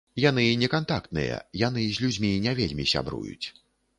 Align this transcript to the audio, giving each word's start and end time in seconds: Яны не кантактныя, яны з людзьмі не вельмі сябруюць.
Яны 0.21 0.45
не 0.61 0.69
кантактныя, 0.75 1.35
яны 1.67 1.83
з 1.97 2.01
людзьмі 2.05 2.31
не 2.47 2.57
вельмі 2.63 2.87
сябруюць. 2.95 3.45